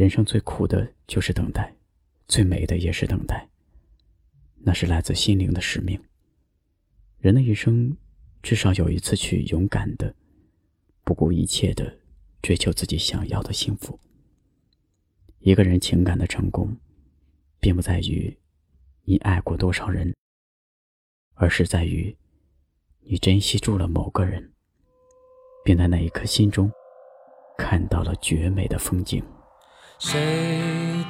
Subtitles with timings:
[0.00, 1.76] 人生最苦的就是等待，
[2.26, 3.46] 最美的也是等待。
[4.54, 6.02] 那是来自心灵的使命。
[7.18, 7.94] 人的一生，
[8.42, 10.14] 至少有一次去勇敢的、
[11.04, 11.98] 不顾一切的
[12.40, 14.00] 追求自己想要的幸福。
[15.40, 16.74] 一个人情感的成功，
[17.60, 18.34] 并不在于
[19.04, 20.14] 你爱过多少人，
[21.34, 22.16] 而是在于
[23.00, 24.50] 你珍惜住了某个人，
[25.62, 26.72] 并在那一刻心中
[27.58, 29.22] 看到了绝美的风景。
[30.02, 30.18] 谁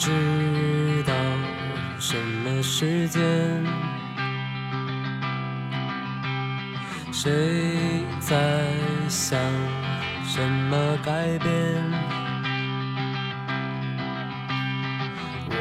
[0.01, 0.11] 知
[1.07, 1.15] 道
[2.01, 3.23] 什么时间？
[7.13, 8.37] 谁在
[9.09, 9.39] 想
[10.25, 11.49] 什么改变？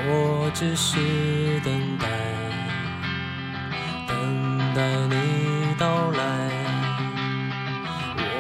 [0.08, 0.98] 我只是
[1.64, 2.08] 等待，
[4.08, 6.18] 等待你到来。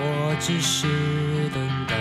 [0.01, 0.87] 我只是
[1.53, 1.93] 等待，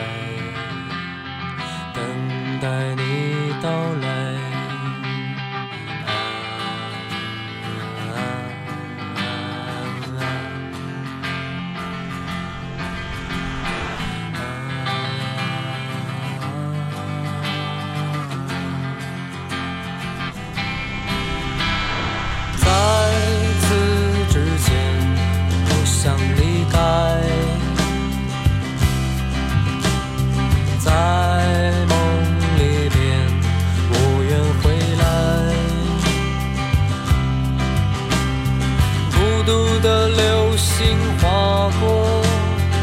[39.49, 42.23] 孤独的流星划过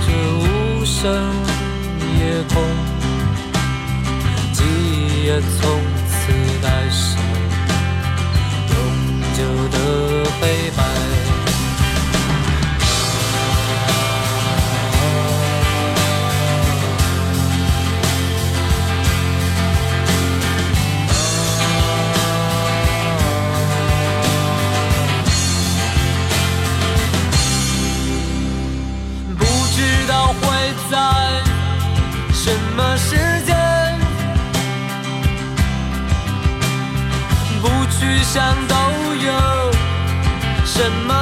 [0.01, 1.13] 这无声
[2.17, 2.63] 夜空，
[4.51, 5.84] 记忆也从
[38.35, 38.75] 想都
[39.15, 39.71] 有
[40.65, 41.14] 什么